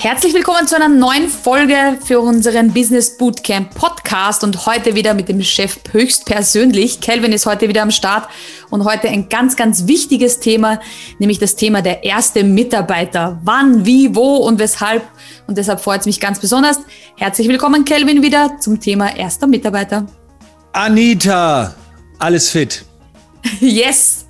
[0.00, 5.28] Herzlich willkommen zu einer neuen Folge für unseren Business Bootcamp Podcast und heute wieder mit
[5.28, 7.00] dem Chef höchstpersönlich.
[7.00, 8.28] Kelvin ist heute wieder am Start
[8.70, 10.78] und heute ein ganz, ganz wichtiges Thema,
[11.18, 13.40] nämlich das Thema der erste Mitarbeiter.
[13.42, 15.02] Wann, wie, wo und weshalb.
[15.48, 16.78] Und deshalb freut es mich ganz besonders.
[17.16, 20.06] Herzlich willkommen, Kelvin, wieder zum Thema erster Mitarbeiter.
[20.74, 21.74] Anita,
[22.20, 22.84] alles fit.
[23.58, 24.26] Yes.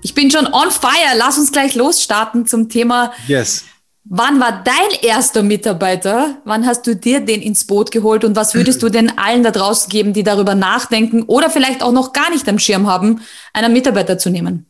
[0.00, 1.14] Ich bin schon on fire.
[1.18, 3.64] Lass uns gleich losstarten zum Thema yes.
[4.12, 6.42] Wann war dein erster Mitarbeiter?
[6.44, 9.52] Wann hast du dir den ins Boot geholt und was würdest du denn allen da
[9.52, 13.20] draußen geben, die darüber nachdenken oder vielleicht auch noch gar nicht am Schirm haben,
[13.52, 14.69] einen Mitarbeiter zu nehmen?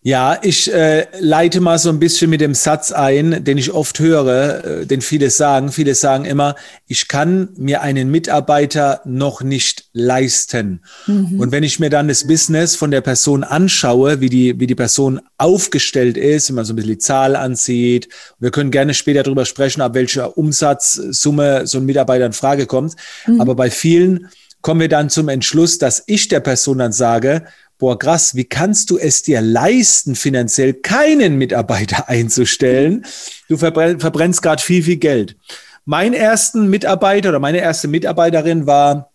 [0.00, 3.98] Ja, ich äh, leite mal so ein bisschen mit dem Satz ein, den ich oft
[3.98, 5.72] höre, äh, den viele sagen.
[5.72, 6.54] Viele sagen immer,
[6.86, 10.82] ich kann mir einen Mitarbeiter noch nicht leisten.
[11.08, 11.40] Mhm.
[11.40, 14.76] Und wenn ich mir dann das Business von der Person anschaue, wie die, wie die
[14.76, 18.08] Person aufgestellt ist, wenn man so ein bisschen die Zahl ansieht,
[18.38, 22.94] wir können gerne später darüber sprechen, ab welcher Umsatzsumme so ein Mitarbeiter in Frage kommt.
[23.26, 23.40] Mhm.
[23.40, 24.28] Aber bei vielen
[24.62, 27.44] kommen wir dann zum Entschluss, dass ich der Person dann sage,
[27.78, 33.04] boah, krass, wie kannst du es dir leisten, finanziell keinen Mitarbeiter einzustellen?
[33.48, 35.36] Du verbrenn, verbrennst gerade viel, viel Geld.
[35.84, 39.10] Mein ersten Mitarbeiter oder meine erste Mitarbeiterin war,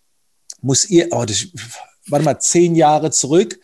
[0.60, 1.46] muss ihr, oh, das,
[2.08, 3.60] warte mal, zehn Jahre zurück.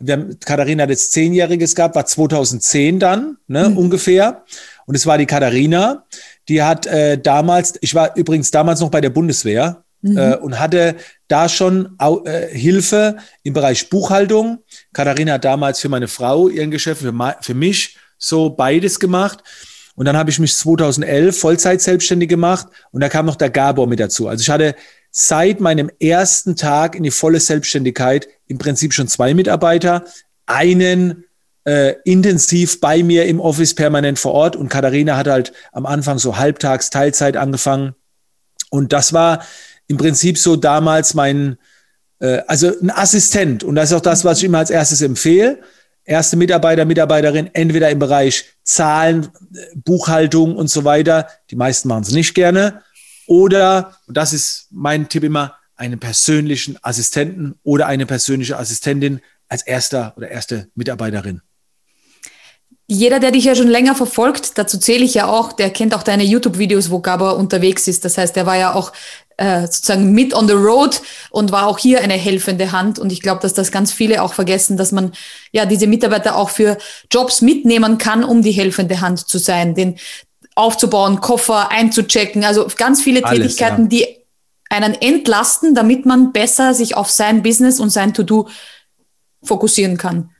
[0.00, 3.76] Wir haben, Katharina hat jetzt zehnjähriges gehabt, war 2010 dann, ne, mhm.
[3.76, 4.44] ungefähr.
[4.86, 6.06] Und es war die Katharina,
[6.48, 10.16] die hat äh, damals, ich war übrigens damals noch bei der Bundeswehr, Mhm.
[10.16, 10.96] Äh, und hatte
[11.28, 14.58] da schon äh, Hilfe im Bereich Buchhaltung.
[14.92, 19.42] Katharina hat damals für meine Frau ihren Geschäft, für, für mich so beides gemacht.
[19.94, 23.88] Und dann habe ich mich 2011 Vollzeit selbstständig gemacht und da kam noch der Gabor
[23.88, 24.28] mit dazu.
[24.28, 24.76] Also ich hatte
[25.10, 30.04] seit meinem ersten Tag in die volle Selbstständigkeit im Prinzip schon zwei Mitarbeiter,
[30.46, 31.24] einen
[31.64, 36.18] äh, intensiv bei mir im Office permanent vor Ort und Katharina hat halt am Anfang
[36.18, 37.94] so halbtags Teilzeit angefangen.
[38.70, 39.42] Und das war
[39.88, 41.58] im Prinzip so damals mein,
[42.20, 43.64] äh, also ein Assistent.
[43.64, 45.60] Und das ist auch das, was ich immer als erstes empfehle.
[46.04, 49.28] Erste Mitarbeiter, Mitarbeiterin, entweder im Bereich Zahlen,
[49.74, 51.28] Buchhaltung und so weiter.
[51.50, 52.82] Die meisten machen es nicht gerne.
[53.26, 59.62] Oder, und das ist mein Tipp immer, einen persönlichen Assistenten oder eine persönliche Assistentin als
[59.62, 61.42] erster oder erste Mitarbeiterin.
[62.90, 66.02] Jeder, der dich ja schon länger verfolgt, dazu zähle ich ja auch, der kennt auch
[66.02, 68.04] deine YouTube-Videos, wo Gabor unterwegs ist.
[68.06, 68.92] Das heißt, er war ja auch
[69.38, 71.00] äh, sozusagen mit on the road
[71.30, 72.98] und war auch hier eine helfende Hand.
[72.98, 75.12] Und ich glaube, dass das ganz viele auch vergessen, dass man
[75.52, 76.76] ja diese Mitarbeiter auch für
[77.10, 79.96] Jobs mitnehmen kann, um die helfende Hand zu sein, den
[80.54, 82.44] aufzubauen, Koffer einzuchecken.
[82.44, 83.88] Also ganz viele Alles, Tätigkeiten, ja.
[83.88, 84.06] die
[84.70, 88.48] einen entlasten, damit man besser sich auf sein Business und sein To-Do
[89.42, 90.30] fokussieren kann.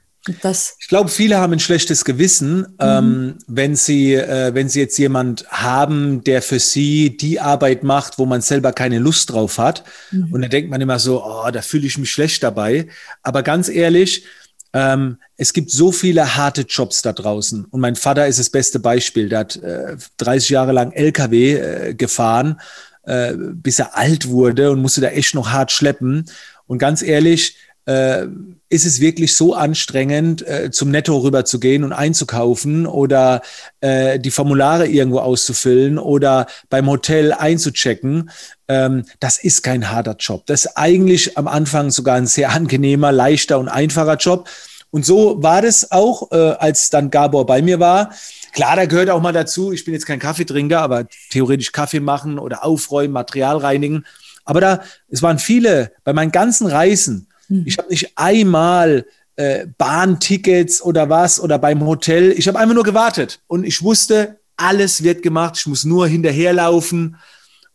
[0.43, 2.67] Das ich glaube, viele haben ein schlechtes Gewissen, mhm.
[2.81, 8.19] ähm, wenn, sie, äh, wenn sie jetzt jemand haben, der für sie die Arbeit macht,
[8.19, 9.85] wo man selber keine Lust drauf hat.
[10.11, 10.33] Mhm.
[10.33, 12.89] Und dann denkt man immer so, oh, da fühle ich mich schlecht dabei.
[13.23, 14.25] Aber ganz ehrlich,
[14.73, 17.65] ähm, es gibt so viele harte Jobs da draußen.
[17.65, 19.29] Und mein Vater ist das beste Beispiel.
[19.29, 22.61] Der hat äh, 30 Jahre lang LKW äh, gefahren,
[23.05, 26.27] äh, bis er alt wurde und musste da echt noch hart schleppen.
[26.67, 27.57] Und ganz ehrlich,
[27.89, 28.27] äh,
[28.69, 33.41] ist es wirklich so anstrengend, äh, zum Netto rüber zu gehen und einzukaufen oder
[33.81, 38.31] äh, die Formulare irgendwo auszufüllen oder beim Hotel einzuchecken.
[38.69, 40.45] Ähm, das ist kein harter Job.
[40.45, 44.51] Das ist eigentlich am Anfang sogar ein sehr angenehmer, leichter und einfacher Job.
[44.91, 48.13] Und so war das auch, äh, als dann Gabor bei mir war.
[48.53, 52.39] Klar, da gehört auch mal dazu, ich bin jetzt kein Kaffeetrinker, aber theoretisch Kaffee machen
[52.39, 54.05] oder aufräumen, Material reinigen.
[54.45, 57.28] Aber da, es waren viele, bei meinen ganzen Reisen,
[57.65, 62.33] Ich habe nicht einmal äh, Bahntickets oder was oder beim Hotel.
[62.33, 65.57] Ich habe einfach nur gewartet und ich wusste, alles wird gemacht.
[65.59, 67.17] Ich muss nur hinterherlaufen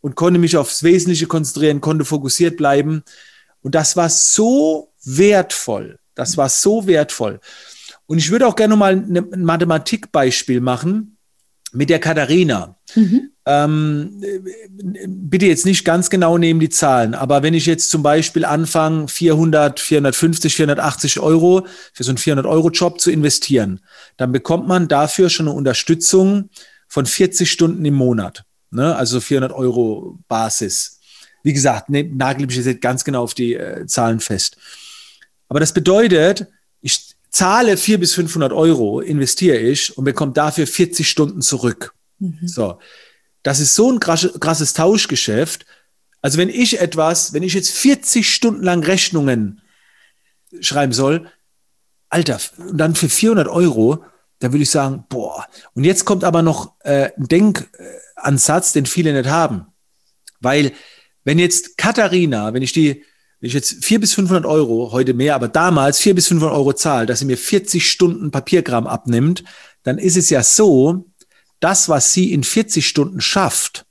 [0.01, 3.03] und konnte mich aufs Wesentliche konzentrieren, konnte fokussiert bleiben.
[3.61, 5.97] Und das war so wertvoll.
[6.15, 7.39] Das war so wertvoll.
[8.05, 11.17] Und ich würde auch gerne mal ein Mathematikbeispiel machen
[11.73, 12.77] mit der Katharina.
[12.95, 13.31] Mhm.
[13.45, 14.21] Ähm,
[15.05, 19.09] bitte jetzt nicht ganz genau nehmen die Zahlen, aber wenn ich jetzt zum Beispiel anfange,
[19.09, 23.81] 400, 450, 480 Euro für so einen 400-Euro-Job zu investieren,
[24.15, 26.49] dann bekommt man dafür schon eine Unterstützung
[26.87, 28.45] von 40 Stunden im Monat.
[28.71, 28.95] Ne?
[28.95, 30.99] Also 400 Euro Basis.
[31.43, 34.55] Wie gesagt, ne, nagel mich jetzt ganz genau auf die äh, Zahlen fest.
[35.49, 36.47] Aber das bedeutet,
[36.79, 41.93] ich zahle 400 bis 500 Euro, investiere ich und bekomme dafür 40 Stunden zurück.
[42.19, 42.47] Mhm.
[42.47, 42.79] So.
[43.41, 45.65] Das ist so ein krasses Tauschgeschäft.
[46.21, 49.61] Also wenn ich etwas, wenn ich jetzt 40 Stunden lang Rechnungen
[50.61, 51.29] schreiben soll,
[52.07, 54.05] Alter, und dann für 400 Euro,
[54.39, 55.47] da würde ich sagen, boah.
[55.73, 59.65] Und jetzt kommt aber noch äh, ein Denkansatz, den viele nicht haben.
[60.39, 60.73] Weil,
[61.23, 63.03] wenn jetzt Katharina, wenn ich die,
[63.43, 66.71] wenn ich jetzt 400 bis 500 Euro, heute mehr, aber damals 400 bis 500 Euro
[66.71, 69.43] zahle, dass sie mir 40 Stunden Papierkram abnimmt,
[69.83, 71.07] dann ist es ja so,
[71.59, 73.85] das, was sie in 40 Stunden schafft,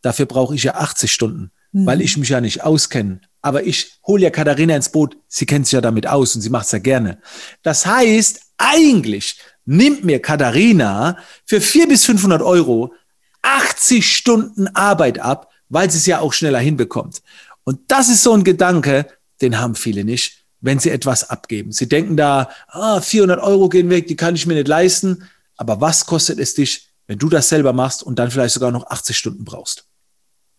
[0.00, 1.84] dafür brauche ich ja 80 Stunden, mhm.
[1.84, 3.20] weil ich mich ja nicht auskenne.
[3.42, 6.48] Aber ich hole ja Katharina ins Boot, sie kennt sich ja damit aus und sie
[6.48, 7.18] macht es ja gerne.
[7.62, 9.36] Das heißt, eigentlich
[9.66, 12.94] nimmt mir Katharina für 400 bis 500 Euro
[13.42, 17.20] 80 Stunden Arbeit ab, weil sie es ja auch schneller hinbekommt.
[17.64, 19.06] Und das ist so ein Gedanke,
[19.40, 21.72] den haben viele nicht, wenn sie etwas abgeben.
[21.72, 25.28] Sie denken da, ah, 400 Euro gehen weg, die kann ich mir nicht leisten.
[25.56, 28.86] Aber was kostet es dich, wenn du das selber machst und dann vielleicht sogar noch
[28.86, 29.86] 80 Stunden brauchst?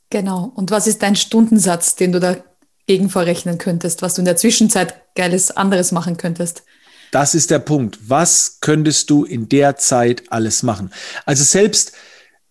[0.09, 0.51] Genau.
[0.55, 5.15] Und was ist dein Stundensatz, den du dagegen verrechnen könntest, was du in der Zwischenzeit
[5.15, 6.63] geiles anderes machen könntest?
[7.11, 7.97] Das ist der Punkt.
[8.07, 10.91] Was könntest du in der Zeit alles machen?
[11.25, 11.93] Also selbst,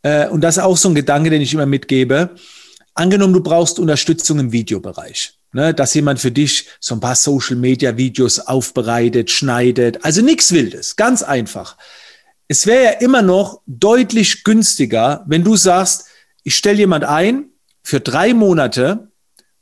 [0.02, 2.34] äh, und das ist auch so ein Gedanke, den ich immer mitgebe,
[2.94, 5.38] angenommen, du brauchst Unterstützung im Videobereich.
[5.52, 10.04] Ne, dass jemand für dich so ein paar Social Media Videos aufbereitet, schneidet.
[10.04, 11.76] Also nichts Wildes, ganz einfach.
[12.48, 16.06] Es wäre ja immer noch deutlich günstiger, wenn du sagst,
[16.42, 17.50] ich stelle jemand ein
[17.84, 19.12] für drei Monate,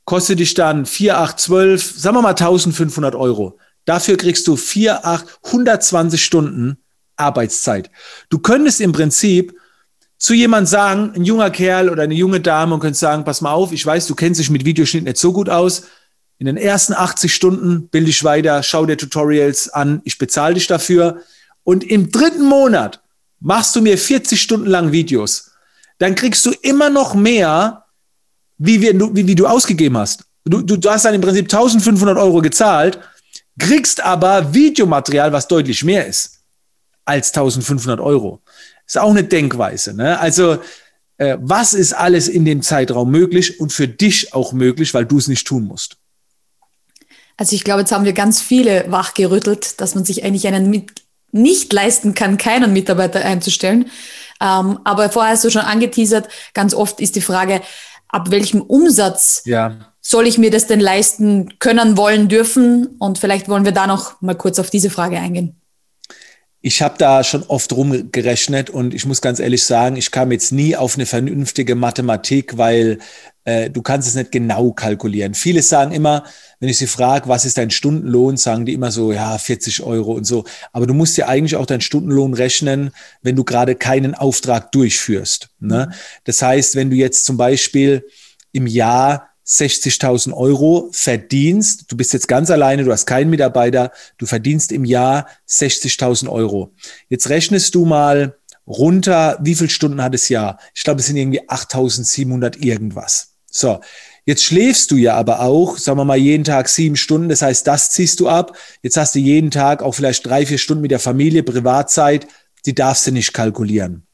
[0.07, 3.59] kostet dich dann 4, 8, 12, sagen wir mal 1500 Euro.
[3.85, 6.79] Dafür kriegst du 4, 8, 120 Stunden
[7.17, 7.91] Arbeitszeit.
[8.31, 9.55] Du könntest im Prinzip
[10.23, 13.51] zu jemand sagen, ein junger Kerl oder eine junge Dame und könntest sagen, pass mal
[13.51, 15.83] auf, ich weiß, du kennst dich mit Videoschnitt nicht so gut aus.
[16.39, 20.69] In den ersten 80 Stunden bilde ich weiter, schau dir Tutorials an, ich bezahle dich
[20.69, 21.23] dafür.
[21.65, 23.01] Und im dritten Monat
[23.41, 25.51] machst du mir 40 Stunden lang Videos.
[25.99, 27.87] Dann kriegst du immer noch mehr,
[28.59, 30.25] wie, wir, wie, wie du ausgegeben hast.
[30.45, 33.01] Du, du, du hast dann im Prinzip 1500 Euro gezahlt
[33.59, 36.41] kriegst aber Videomaterial, was deutlich mehr ist
[37.05, 38.41] als 1500 Euro.
[38.93, 39.95] Ist auch eine Denkweise.
[39.95, 40.21] Ne?
[40.21, 40.59] Also,
[41.17, 45.17] äh, was ist alles in dem Zeitraum möglich und für dich auch möglich, weil du
[45.17, 45.97] es nicht tun musst?
[47.39, 50.91] Also, ich glaube, jetzt haben wir ganz viele wachgerüttelt, dass man sich eigentlich einen mit
[51.31, 53.87] nicht leisten kann, keinen Mitarbeiter einzustellen.
[54.43, 57.63] Ähm, aber vorher hast du schon angeteasert, ganz oft ist die Frage,
[58.09, 62.97] ab welchem Umsatz ja soll ich mir das denn leisten können, wollen, dürfen?
[62.99, 65.62] Und vielleicht wollen wir da noch mal kurz auf diese Frage eingehen.
[66.65, 70.53] Ich habe da schon oft rumgerechnet und ich muss ganz ehrlich sagen, ich kam jetzt
[70.53, 73.01] nie auf eine vernünftige Mathematik, weil
[73.45, 75.35] äh, du kannst es nicht genau kalkulieren.
[75.35, 76.25] Viele sagen immer,
[76.61, 80.13] wenn ich sie frage, was ist dein Stundenlohn, sagen die immer so, ja, 40 Euro
[80.13, 80.45] und so.
[80.73, 82.93] Aber du musst ja eigentlich auch deinen Stundenlohn rechnen,
[83.23, 85.49] wenn du gerade keinen Auftrag durchführst.
[85.59, 85.89] Ne?
[85.89, 85.95] Mhm.
[86.25, 88.07] Das heißt, wenn du jetzt zum Beispiel
[88.53, 94.27] im Jahr 60.000 Euro verdienst, du bist jetzt ganz alleine, du hast keinen Mitarbeiter, du
[94.27, 96.73] verdienst im Jahr 60.000 Euro.
[97.09, 98.37] Jetzt rechnest du mal
[98.67, 100.59] runter, wie viele Stunden hat das Jahr?
[100.75, 103.35] Ich glaube, es sind irgendwie 8.700 irgendwas.
[103.51, 103.81] So,
[104.25, 107.67] jetzt schläfst du ja aber auch, sagen wir mal, jeden Tag sieben Stunden, das heißt,
[107.67, 108.57] das ziehst du ab.
[108.83, 112.27] Jetzt hast du jeden Tag auch vielleicht drei, vier Stunden mit der Familie, Privatzeit,
[112.65, 114.07] die darfst du nicht kalkulieren.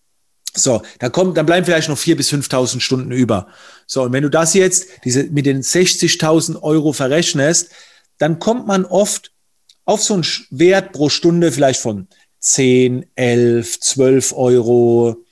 [0.58, 3.48] So, dann kommt, dann bleiben vielleicht noch vier bis 5.000 Stunden über.
[3.86, 7.70] So, und wenn du das jetzt diese, mit den 60.000 Euro verrechnest,
[8.18, 9.32] dann kommt man oft
[9.84, 12.08] auf so einen Wert pro Stunde vielleicht von
[12.40, 15.24] 10, 11, 12 Euro.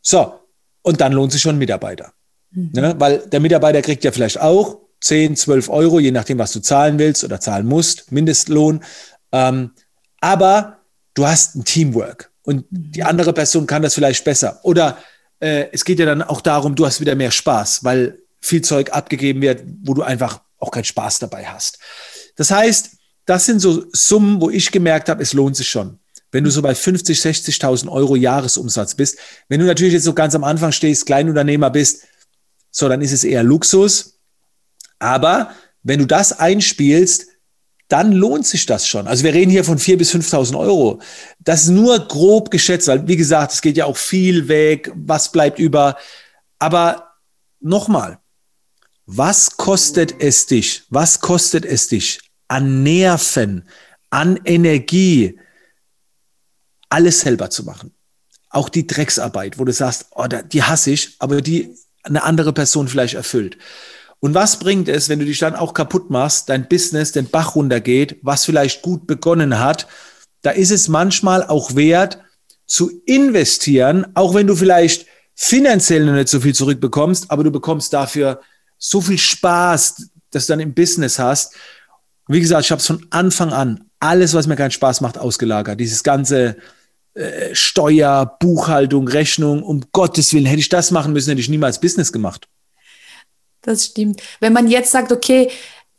[0.00, 0.34] So,
[0.82, 2.12] und dann lohnt sich schon ein Mitarbeiter.
[2.50, 2.70] Mhm.
[2.72, 2.94] Ne?
[2.98, 6.98] Weil der Mitarbeiter kriegt ja vielleicht auch 10, 12 Euro, je nachdem, was du zahlen
[6.98, 8.82] willst oder zahlen musst, Mindestlohn.
[9.32, 9.72] Ähm,
[10.20, 10.78] aber
[11.14, 13.06] du hast ein Teamwork und die mhm.
[13.06, 14.60] andere Person kann das vielleicht besser.
[14.62, 14.98] Oder
[15.40, 18.92] äh, es geht ja dann auch darum, du hast wieder mehr Spaß, weil viel Zeug
[18.92, 21.78] abgegeben wird, wo du einfach auch keinen Spaß dabei hast.
[22.36, 22.90] Das heißt,
[23.26, 25.98] das sind so Summen, wo ich gemerkt habe, es lohnt sich schon.
[26.32, 29.18] Wenn du so bei 50, 60.000 Euro Jahresumsatz bist,
[29.48, 32.04] wenn du natürlich jetzt so ganz am Anfang stehst, Kleinunternehmer bist,
[32.70, 34.18] so, dann ist es eher Luxus.
[34.98, 35.50] Aber
[35.82, 37.26] wenn du das einspielst,
[37.92, 39.06] dann lohnt sich das schon.
[39.06, 41.02] Also wir reden hier von 4.000 bis 5.000 Euro.
[41.40, 45.30] Das ist nur grob geschätzt, weil wie gesagt, es geht ja auch viel weg, was
[45.30, 45.98] bleibt über.
[46.58, 47.12] Aber
[47.60, 48.18] nochmal,
[49.04, 50.84] was kostet es dich?
[50.88, 52.18] Was kostet es dich
[52.48, 53.68] an Nerven,
[54.08, 55.38] an Energie,
[56.88, 57.94] alles selber zu machen?
[58.48, 62.88] Auch die Drecksarbeit, wo du sagst, oh, die hasse ich, aber die eine andere Person
[62.88, 63.58] vielleicht erfüllt.
[64.24, 67.56] Und was bringt es, wenn du dich dann auch kaputt machst, dein Business den Bach
[67.56, 69.88] runtergeht, was vielleicht gut begonnen hat?
[70.42, 72.20] Da ist es manchmal auch wert,
[72.66, 77.92] zu investieren, auch wenn du vielleicht finanziell noch nicht so viel zurückbekommst, aber du bekommst
[77.92, 78.40] dafür
[78.78, 81.56] so viel Spaß, dass du dann im Business hast.
[82.28, 85.80] Wie gesagt, ich habe es von Anfang an alles, was mir keinen Spaß macht, ausgelagert.
[85.80, 86.58] Dieses ganze
[87.14, 91.80] äh, Steuer, Buchhaltung, Rechnung, um Gottes Willen, hätte ich das machen müssen, hätte ich niemals
[91.80, 92.46] Business gemacht.
[93.62, 94.20] Das stimmt.
[94.40, 95.50] Wenn man jetzt sagt, okay,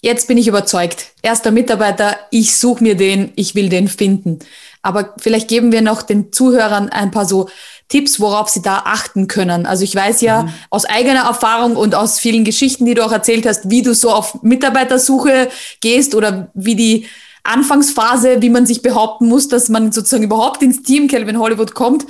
[0.02, 4.40] jetzt bin ich überzeugt, erster Mitarbeiter, ich suche mir den, ich will den finden.
[4.82, 7.50] Aber vielleicht geben wir noch den Zuhörern ein paar so
[7.88, 9.66] Tipps, worauf sie da achten können.
[9.66, 10.54] Also ich weiß ja mhm.
[10.70, 14.12] aus eigener Erfahrung und aus vielen Geschichten, die du auch erzählt hast, wie du so
[14.12, 17.08] auf Mitarbeitersuche gehst oder wie die
[17.44, 22.06] Anfangsphase, wie man sich behaupten muss, dass man sozusagen überhaupt ins Team Calvin Hollywood kommt.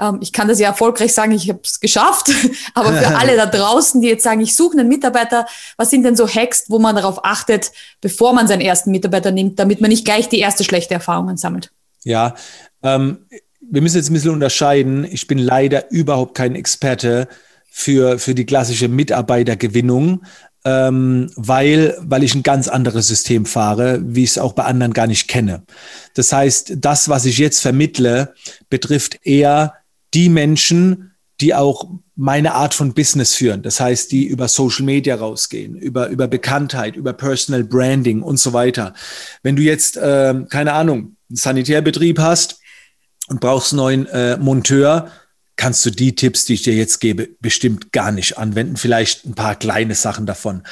[0.00, 2.30] Ähm, ich kann das ja erfolgreich sagen, ich habe es geschafft.
[2.74, 6.16] Aber für alle da draußen, die jetzt sagen, ich suche einen Mitarbeiter, was sind denn
[6.16, 10.04] so Hacks, wo man darauf achtet, bevor man seinen ersten Mitarbeiter nimmt, damit man nicht
[10.04, 11.70] gleich die erste schlechte Erfahrung sammelt?
[12.04, 12.34] Ja,
[12.82, 13.26] ähm,
[13.60, 15.04] wir müssen jetzt ein bisschen unterscheiden.
[15.04, 17.28] Ich bin leider überhaupt kein Experte
[17.70, 20.22] für, für die klassische Mitarbeitergewinnung
[20.64, 24.92] ähm, weil, weil ich ein ganz anderes System fahre, wie ich es auch bei anderen
[24.92, 25.62] gar nicht kenne.
[26.14, 28.34] Das heißt, das, was ich jetzt vermittle,
[28.68, 29.74] betrifft eher
[30.14, 33.62] die Menschen, die auch meine Art von Business führen.
[33.62, 38.52] Das heißt, die über Social Media rausgehen, über, über Bekanntheit, über Personal Branding und so
[38.52, 38.92] weiter.
[39.42, 42.60] Wenn du jetzt, äh, keine Ahnung, einen Sanitärbetrieb hast
[43.28, 45.10] und brauchst einen neuen äh, Monteur,
[45.56, 48.76] kannst du die Tipps, die ich dir jetzt gebe, bestimmt gar nicht anwenden.
[48.76, 50.62] Vielleicht ein paar kleine Sachen davon.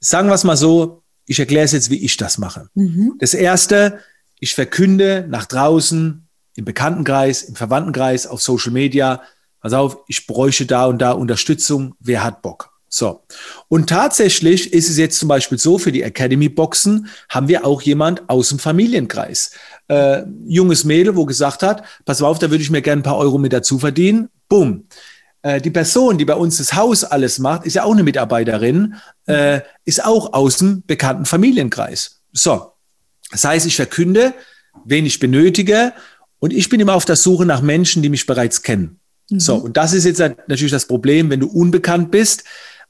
[0.00, 2.68] Sagen wir es mal so, ich erkläre es jetzt, wie ich das mache.
[2.74, 3.14] Mhm.
[3.18, 4.00] Das erste,
[4.38, 6.25] ich verkünde nach draußen,
[6.56, 9.22] im Bekanntenkreis, im Verwandtenkreis, auf Social Media,
[9.60, 12.72] pass auf, ich bräuchte da und da Unterstützung, wer hat Bock?
[12.88, 13.24] So.
[13.68, 17.82] Und tatsächlich ist es jetzt zum Beispiel so, für die Academy Boxen haben wir auch
[17.82, 19.50] jemand aus dem Familienkreis.
[19.88, 23.18] Äh, junges Mädel, wo gesagt hat, pass auf, da würde ich mir gerne ein paar
[23.18, 24.30] Euro mit dazu verdienen.
[24.48, 24.84] Boom.
[25.42, 28.94] Äh, die Person, die bei uns das Haus alles macht, ist ja auch eine Mitarbeiterin,
[29.26, 32.22] äh, ist auch aus dem bekannten Familienkreis.
[32.32, 32.72] So.
[33.30, 34.32] Das heißt, ich verkünde,
[34.84, 35.92] wen ich benötige
[36.38, 39.00] und ich bin immer auf der Suche nach Menschen, die mich bereits kennen.
[39.30, 39.40] Mhm.
[39.40, 39.56] So.
[39.56, 42.44] Und das ist jetzt natürlich das Problem, wenn du unbekannt bist.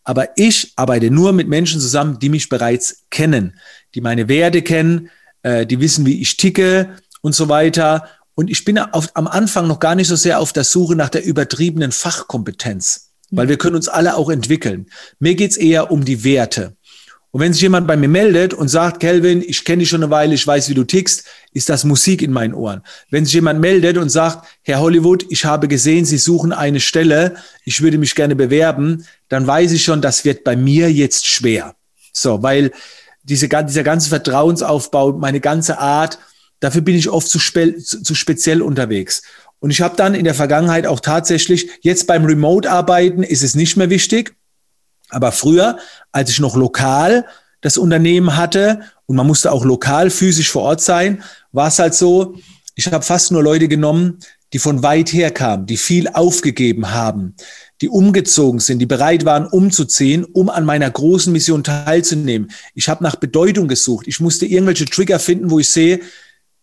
[0.05, 3.59] Aber ich arbeite nur mit Menschen zusammen, die mich bereits kennen,
[3.95, 5.11] die meine Werte kennen,
[5.43, 6.91] äh, die wissen, wie ich ticke
[7.23, 8.09] und so weiter.
[8.37, 11.09] Und ich bin auf, am Anfang noch gar nicht so sehr auf der Suche nach
[11.09, 14.87] der übertriebenen Fachkompetenz, weil wir können uns alle auch entwickeln.
[15.19, 16.77] Mir geht's eher um die Werte.
[17.37, 20.11] Und wenn sich jemand bei mir meldet und sagt, Kelvin, ich kenne dich schon eine
[20.11, 22.81] Weile, ich weiß, wie du tickst, ist das Musik in meinen Ohren.
[23.11, 27.37] Wenn sich jemand meldet und sagt, Herr Hollywood, ich habe gesehen, Sie suchen eine Stelle,
[27.67, 31.75] ich würde mich gerne bewerben, dann weiß ich schon, das wird bei mir jetzt schwer.
[32.11, 32.73] So, weil
[33.23, 36.19] diese, dieser ganze Vertrauensaufbau, meine ganze Art,
[36.61, 39.23] Dafür bin ich oft zu, spe zu, speziell unterwegs.
[39.59, 43.77] Und ich habe dann in der Vergangenheit auch tatsächlich, jetzt beim Remote-Arbeiten ist es nicht
[43.77, 44.36] mehr wichtig,
[45.11, 45.79] aber früher,
[46.13, 47.27] als ich noch lokal
[47.61, 51.23] das Unternehmen hatte und man musste auch lokal physisch vor Ort sein,
[51.53, 52.37] war es halt so,
[52.75, 54.19] ich habe fast nur Leute genommen,
[54.53, 57.35] die von weit her kamen, die viel aufgegeben haben,
[57.81, 62.51] die umgezogen sind, die bereit waren, umzuziehen, um an meiner großen Mission teilzunehmen.
[62.75, 64.07] Ich habe nach Bedeutung gesucht.
[64.07, 66.01] Ich musste irgendwelche Trigger finden, wo ich sehe,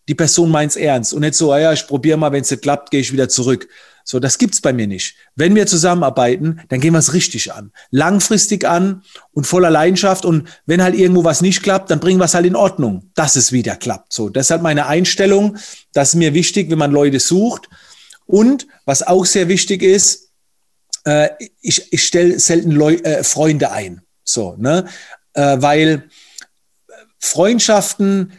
[0.08, 2.62] die Person meint's ernst und nicht so, ah ja, ich probiere mal, wenn es nicht
[2.62, 3.68] klappt, gehe ich wieder zurück.
[4.06, 5.16] So, das gibt's bei mir nicht.
[5.34, 10.26] Wenn wir zusammenarbeiten, dann gehen wir es richtig an, langfristig an und voller Leidenschaft.
[10.26, 13.34] Und wenn halt irgendwo was nicht klappt, dann bringen wir es halt in Ordnung, dass
[13.34, 14.12] es wieder klappt.
[14.12, 15.56] So, deshalb meine Einstellung.
[15.94, 17.70] Das ist mir wichtig, wenn man Leute sucht.
[18.26, 20.32] Und was auch sehr wichtig ist,
[21.04, 21.30] äh,
[21.62, 24.02] ich, ich stelle selten Leu äh, Freunde ein.
[24.22, 24.86] So, ne,
[25.32, 26.10] äh, weil
[27.18, 28.32] Freundschaften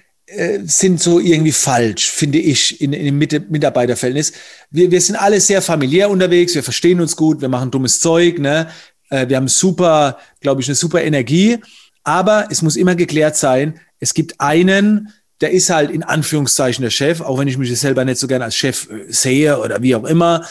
[0.63, 4.33] sind so irgendwie falsch, finde ich, in, in dem Mitarbeiterverhältnis.
[4.71, 8.39] Wir, wir sind alle sehr familiär unterwegs, wir verstehen uns gut, wir machen dummes Zeug,
[8.39, 8.67] ne?
[9.09, 11.59] Äh, wir haben super, glaube ich, eine super Energie.
[12.03, 16.91] Aber es muss immer geklärt sein, es gibt einen, der ist halt in Anführungszeichen der
[16.91, 19.95] Chef, auch wenn ich mich selber nicht so gerne als Chef äh, sehe oder wie
[19.95, 20.45] auch immer.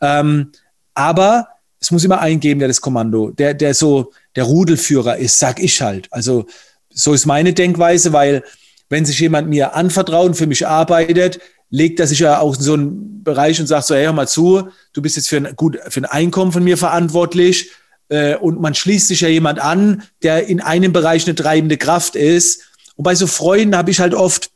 [0.00, 0.50] Ähm,
[0.94, 5.38] aber es muss immer einen geben, der das Kommando, der, der so der Rudelführer ist,
[5.38, 6.08] sag ich halt.
[6.10, 6.46] Also
[6.90, 8.44] so ist meine Denkweise, weil
[8.90, 12.62] wenn sich jemand mir anvertraut und für mich arbeitet, legt er sich ja auch in
[12.62, 15.56] so einen Bereich und sagt so, hey, hör mal zu, du bist jetzt für ein,
[15.56, 17.70] gut, für ein Einkommen von mir verantwortlich.
[18.08, 22.16] Äh, und man schließt sich ja jemand an, der in einem Bereich eine treibende Kraft
[22.16, 22.62] ist.
[22.96, 24.50] Und bei so Freunden habe ich halt oft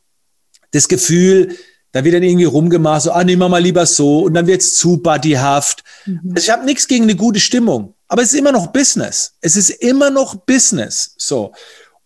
[0.71, 1.55] das Gefühl,
[1.93, 4.59] da wird dann irgendwie rumgemacht, so, ah, nehmen wir mal lieber so, und dann wird
[4.59, 5.81] es zu buddyhaft.
[6.05, 6.33] Mhm.
[6.35, 9.35] Also ich habe nichts gegen eine gute Stimmung, aber es ist immer noch Business.
[9.39, 11.15] Es ist immer noch Business.
[11.17, 11.53] So.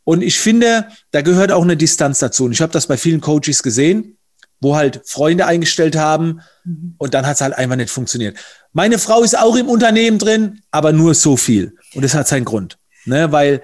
[0.09, 2.45] Und ich finde, da gehört auch eine Distanz dazu.
[2.45, 4.17] Und ich habe das bei vielen Coaches gesehen,
[4.59, 6.95] wo halt Freunde eingestellt haben mhm.
[6.97, 8.35] und dann hat es halt einfach nicht funktioniert.
[8.73, 11.75] Meine Frau ist auch im Unternehmen drin, aber nur so viel.
[11.93, 12.79] Und das hat seinen Grund.
[13.05, 13.31] Ne?
[13.31, 13.61] Weil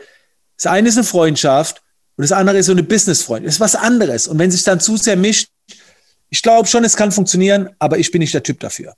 [0.55, 1.81] das eine ist eine Freundschaft
[2.15, 3.47] und das andere ist so eine Business-Freundschaft.
[3.47, 4.27] Das ist was anderes.
[4.27, 5.49] Und wenn sich dann zu sehr mischt,
[6.29, 8.93] Ich glaube schon, es kann funktionieren, aber ich bin nicht der Typ dafür.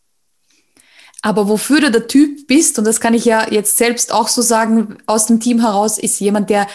[1.22, 4.42] Aber wofür du der Typ bist, und das kann ich ja jetzt selbst auch so
[4.42, 6.68] sagen, aus dem Team heraus, ist jemand, der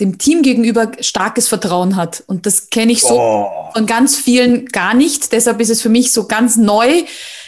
[0.00, 2.24] dem Team gegenüber starkes Vertrauen hat.
[2.26, 3.70] Und das kenne ich so oh.
[3.74, 5.32] von ganz vielen gar nicht.
[5.32, 7.04] Deshalb ist es für mich so ganz neu,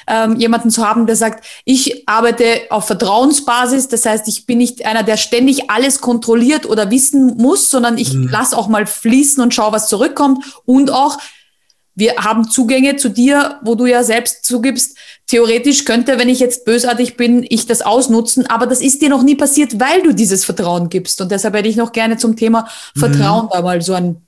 [0.06, 3.88] ähm, jemanden zu haben, der sagt, ich arbeite auf Vertrauensbasis.
[3.88, 8.12] Das heißt, ich bin nicht einer, der ständig alles kontrolliert oder wissen muss, sondern ich
[8.12, 8.28] mhm.
[8.28, 10.44] lasse auch mal fließen und schaue, was zurückkommt.
[10.64, 11.18] Und auch,
[11.94, 14.96] wir haben Zugänge zu dir, wo du ja selbst zugibst,
[15.26, 19.22] theoretisch könnte, wenn ich jetzt bösartig bin, ich das ausnutzen, aber das ist dir noch
[19.22, 21.20] nie passiert, weil du dieses Vertrauen gibst.
[21.20, 23.50] Und deshalb hätte ich noch gerne zum Thema Vertrauen mhm.
[23.52, 24.22] da mal so ein.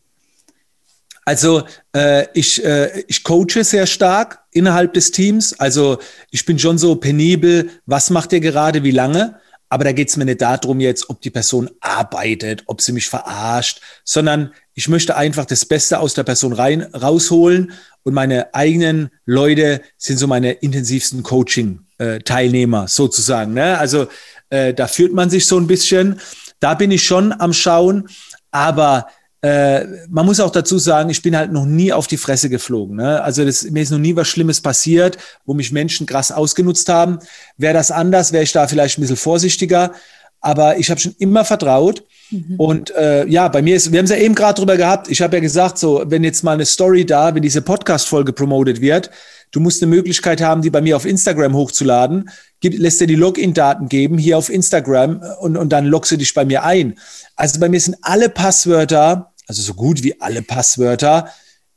[1.26, 1.62] Also
[1.96, 5.58] äh, ich, äh, ich coache sehr stark innerhalb des Teams.
[5.58, 5.98] Also
[6.30, 9.40] ich bin schon so penibel, was macht ihr gerade, wie lange?
[9.74, 13.08] Aber da geht es mir nicht darum jetzt, ob die Person arbeitet, ob sie mich
[13.08, 17.72] verarscht, sondern ich möchte einfach das Beste aus der Person rein, rausholen
[18.04, 23.54] und meine eigenen Leute sind so meine intensivsten Coaching-Teilnehmer sozusagen.
[23.54, 23.76] Ne?
[23.76, 24.06] Also
[24.48, 26.20] äh, da führt man sich so ein bisschen.
[26.60, 28.08] Da bin ich schon am Schauen,
[28.52, 29.08] aber
[29.44, 32.96] äh, man muss auch dazu sagen, ich bin halt noch nie auf die Fresse geflogen.
[32.96, 33.22] Ne?
[33.22, 37.18] Also das, mir ist noch nie was Schlimmes passiert, wo mich Menschen krass ausgenutzt haben.
[37.58, 39.92] Wäre das anders, wäre ich da vielleicht ein bisschen vorsichtiger.
[40.40, 42.54] Aber ich habe schon immer vertraut Mhm.
[42.56, 45.22] Und äh, ja, bei mir ist, wir haben es ja eben gerade drüber gehabt, ich
[45.22, 49.10] habe ja gesagt, so, wenn jetzt mal eine Story da, wenn diese Podcast-Folge promotet wird,
[49.50, 53.14] du musst eine Möglichkeit haben, die bei mir auf Instagram hochzuladen, gib, lässt dir die
[53.14, 56.94] Login-Daten geben, hier auf Instagram und, und dann loggst du dich bei mir ein.
[57.36, 61.30] Also bei mir sind alle Passwörter, also so gut wie alle Passwörter,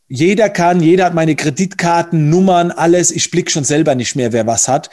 [0.09, 3.11] jeder kann, jeder hat meine Kreditkarten, Nummern, alles.
[3.11, 4.89] Ich blick schon selber nicht mehr, wer was hat.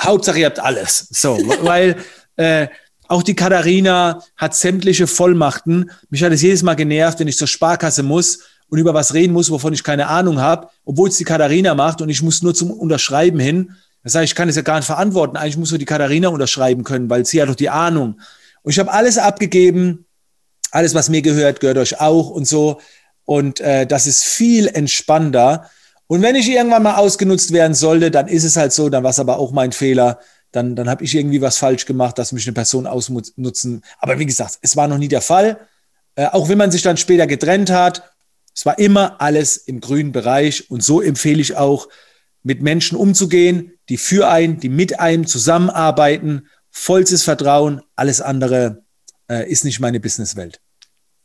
[0.00, 1.06] Hauptsache, ihr habt alles.
[1.10, 1.96] So, weil
[2.36, 2.66] äh,
[3.06, 5.90] auch die Katharina hat sämtliche Vollmachten.
[6.10, 9.32] Mich hat es jedes Mal genervt, wenn ich zur Sparkasse muss und über was reden
[9.32, 12.54] muss, wovon ich keine Ahnung habe, obwohl es die Katharina macht und ich muss nur
[12.54, 13.76] zum Unterschreiben hin.
[14.02, 15.36] Das heißt, ich kann es ja gar nicht verantworten.
[15.36, 18.20] Eigentlich muss nur die Katharina unterschreiben können, weil sie hat doch die Ahnung.
[18.62, 20.06] Und ich habe alles abgegeben.
[20.70, 22.80] Alles, was mir gehört, gehört euch auch und so.
[23.24, 25.70] Und äh, das ist viel entspannter.
[26.06, 29.10] Und wenn ich irgendwann mal ausgenutzt werden sollte, dann ist es halt so, dann war
[29.10, 30.18] es aber auch mein Fehler
[30.52, 33.82] dann, dann habe ich irgendwie was falsch gemacht, dass mich eine Person ausnutzen.
[33.98, 35.60] Aber wie gesagt, es war noch nie der Fall.
[36.16, 38.10] Äh, auch wenn man sich dann später getrennt hat,
[38.54, 40.70] es war immer alles im grünen Bereich.
[40.70, 41.88] Und so empfehle ich auch,
[42.42, 46.48] mit Menschen umzugehen, die für einen, die mit einem zusammenarbeiten.
[46.70, 48.82] Vollstes Vertrauen, alles andere
[49.30, 50.60] äh, ist nicht meine Businesswelt.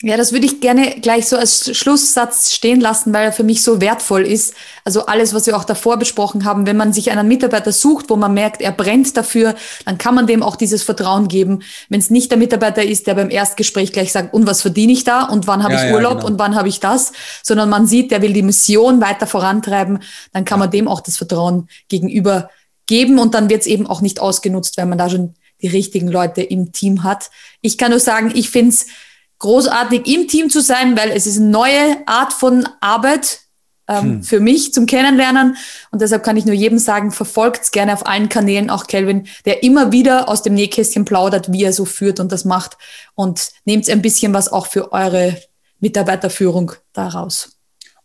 [0.02, 3.64] Ja, das würde ich gerne gleich so als Schlusssatz stehen lassen, weil er für mich
[3.64, 4.54] so wertvoll ist.
[4.84, 8.18] Also alles, was wir auch davor besprochen haben, wenn man sich einen Mitarbeiter sucht, wo
[8.18, 11.64] man merkt, er brennt dafür, dann kann man dem auch dieses Vertrauen geben.
[11.88, 15.06] Wenn es nicht der Mitarbeiter ist, der beim Erstgespräch gleich sagt, und was verdiene ich
[15.06, 16.28] da und wann habe ja, ich Urlaub ja, genau.
[16.28, 20.00] und wann habe ich das, sondern man sieht, der will die Mission weiter vorantreiben,
[20.34, 22.50] dann kann man dem auch das Vertrauen gegenüber
[22.86, 26.08] geben und dann wird es eben auch nicht ausgenutzt, wenn man da schon die richtigen
[26.08, 27.32] Leute im Team hat.
[27.62, 28.86] Ich kann nur sagen, ich finde es
[29.40, 33.40] großartig im Team zu sein, weil es ist eine neue Art von Arbeit
[33.88, 34.24] ähm, hm.
[34.24, 35.58] für mich zum Kennenlernen.
[35.90, 39.28] Und deshalb kann ich nur jedem sagen, verfolgt es gerne auf allen Kanälen, auch Kelvin,
[39.46, 42.78] der immer wieder aus dem Nähkästchen plaudert, wie er so führt und das macht.
[43.16, 45.42] Und nehmt ein bisschen was auch für eure
[45.80, 47.55] Mitarbeiterführung daraus.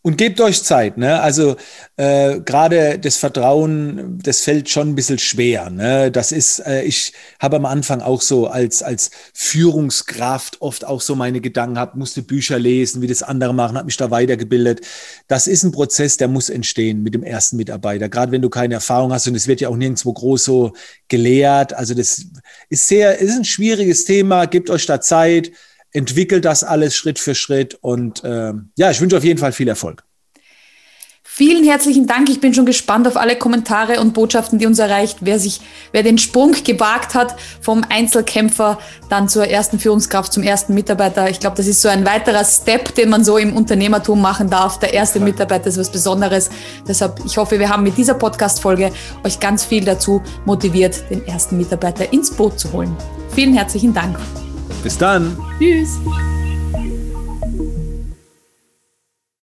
[0.03, 1.21] Und gebt euch Zeit, ne?
[1.21, 1.57] Also
[1.95, 5.69] äh, gerade das Vertrauen, das fällt schon ein bisschen schwer.
[5.69, 6.09] Ne?
[6.09, 11.13] Das ist, äh, ich habe am Anfang auch so als, als Führungskraft oft auch so
[11.13, 14.81] meine Gedanken gehabt, musste Bücher lesen, wie das andere machen, habe mich da weitergebildet.
[15.27, 18.09] Das ist ein Prozess, der muss entstehen mit dem ersten Mitarbeiter.
[18.09, 20.73] Gerade wenn du keine Erfahrung hast und es wird ja auch nirgendwo groß so
[21.09, 21.73] gelehrt.
[21.73, 22.25] Also das
[22.69, 24.45] ist sehr, ist ein schwieriges Thema.
[24.45, 25.51] Gebt euch da Zeit
[25.93, 29.67] entwickelt das alles Schritt für Schritt und äh, ja, ich wünsche auf jeden Fall viel
[29.67, 30.03] Erfolg.
[31.33, 32.29] Vielen herzlichen Dank.
[32.29, 35.19] Ich bin schon gespannt auf alle Kommentare und Botschaften, die uns erreicht.
[35.21, 35.61] Wer sich,
[35.93, 38.77] wer den Sprung gewagt hat vom Einzelkämpfer
[39.09, 41.29] dann zur ersten Führungskraft, zum ersten Mitarbeiter.
[41.29, 44.77] Ich glaube, das ist so ein weiterer Step, den man so im Unternehmertum machen darf.
[44.79, 45.25] Der erste ja.
[45.25, 46.49] Mitarbeiter ist was Besonderes.
[46.85, 48.91] Deshalb, ich hoffe, wir haben mit dieser Podcast-Folge
[49.23, 52.93] euch ganz viel dazu motiviert, den ersten Mitarbeiter ins Boot zu holen.
[53.33, 54.17] Vielen herzlichen Dank.
[54.83, 55.37] Bis dann.
[55.59, 55.99] Tschüss.